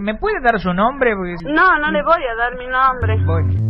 [0.00, 1.14] ¿Me puede dar su nombre?
[1.14, 3.16] No, no le voy a dar mi nombre.
[3.24, 3.62] Voy.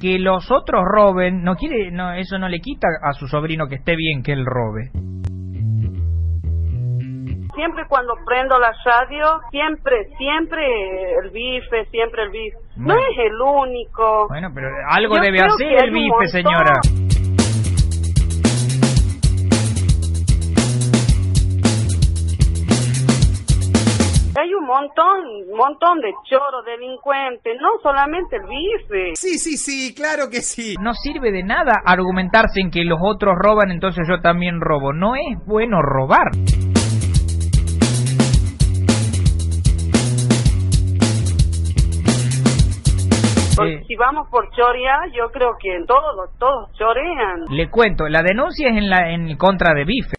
[0.00, 3.74] Que los otros roben, no quiere, no, eso no le quita a su sobrino que
[3.76, 4.90] esté bien que él robe.
[7.54, 10.64] Siempre cuando prendo la radio, siempre, siempre
[11.22, 12.56] el bife, siempre el bife.
[12.76, 14.28] No es el único.
[14.28, 16.80] Bueno, pero algo Yo debe hacer el bife, señora.
[25.60, 29.12] Montón, un montón de choros, delincuentes, no solamente el bife.
[29.14, 30.74] Sí, sí, sí, claro que sí.
[30.80, 34.92] No sirve de nada argumentarse en que los otros roban, entonces yo también robo.
[34.92, 36.30] No es bueno robar.
[43.56, 43.84] Porque Eh.
[43.86, 47.44] si vamos por chorear, yo creo que todos, todos chorean.
[47.50, 50.16] Le cuento, la denuncia es en la en contra de bife.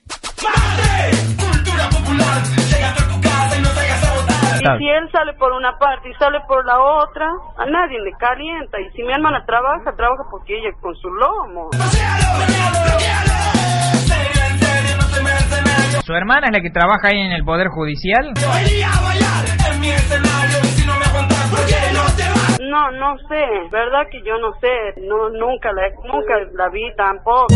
[4.77, 7.27] Si él sale por una parte y sale por la otra,
[7.57, 8.79] a nadie le calienta.
[8.79, 11.69] Y si mi hermana trabaja, trabaja porque ella con su lomo.
[16.03, 18.33] Su hermana es la que trabaja ahí en el Poder Judicial.
[22.59, 27.53] No, no sé, verdad que yo no sé, no, nunca la, nunca la vi tampoco.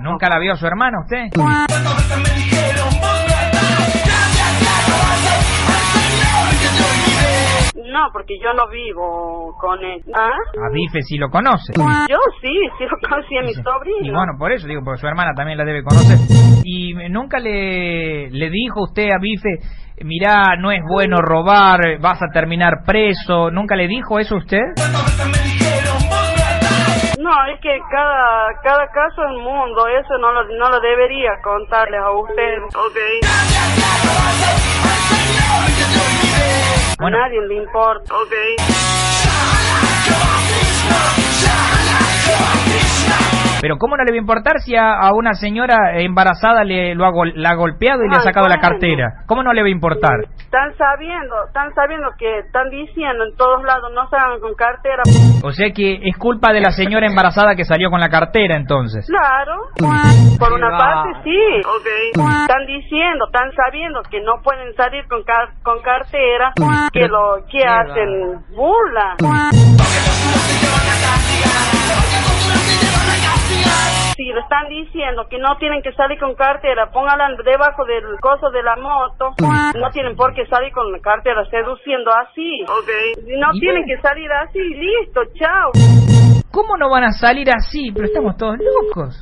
[0.00, 1.30] ¿Nunca la vio a su hermana usted?
[8.04, 10.02] No, porque yo no vivo con él.
[10.14, 10.28] ¿Ah?
[10.28, 11.72] A bife sí lo conoce.
[11.76, 14.16] Yo sí, sí lo conocí a mi Y sobrino.
[14.18, 16.18] bueno, por eso digo, porque su hermana también la debe conocer.
[16.64, 19.48] Y nunca le, le dijo usted a Bife,
[20.02, 23.50] mirá, no es bueno robar, vas a terminar preso.
[23.50, 24.60] ¿Nunca le dijo eso a usted?
[27.18, 31.30] No, es que cada, cada caso es un mundo, eso no lo, no lo debería
[31.42, 32.58] contarles a usted.
[32.76, 32.98] Ok.
[36.98, 37.16] Bueno.
[37.16, 38.14] A nadie le importa.
[38.14, 39.23] Ok.
[43.64, 47.06] Pero ¿cómo no le va a importar si a, a una señora embarazada le lo
[47.06, 49.24] ha, gol- la ha golpeado y le ha sacado la cartera?
[49.26, 50.20] ¿Cómo no le va a importar?
[50.36, 55.02] Están sabiendo, están sabiendo que están diciendo en todos lados no salgan con cartera.
[55.42, 59.06] O sea que es culpa de la señora embarazada que salió con la cartera entonces.
[59.08, 59.56] Claro.
[60.38, 60.78] Por una va.
[60.78, 61.40] parte sí.
[62.42, 66.52] Están diciendo, están sabiendo que no pueden salir con car- con cartera,
[66.92, 69.16] que lo que hacen burla.
[74.34, 78.62] Le están diciendo que no tienen que salir con cartera, póngala debajo del coso de
[78.62, 79.32] la moto.
[79.78, 82.64] No tienen por qué salir con la cartera seduciendo así.
[83.38, 85.70] No tienen que salir así, listo, chao.
[86.50, 87.90] ¿Cómo no van a salir así?
[87.92, 89.20] Pero estamos todos locos.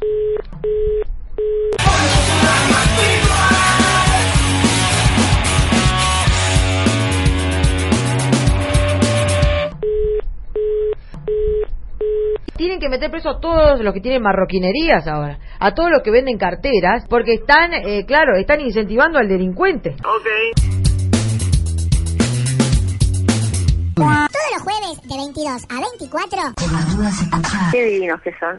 [12.82, 16.36] Que meter preso a todos los que tienen marroquinerías ahora, a todos los que venden
[16.36, 19.94] carteras, porque están, eh, claro, están incentivando al delincuente.
[23.94, 24.18] Todos
[24.52, 26.38] los jueves de 22 a 24.
[27.70, 28.58] Qué divinos que son.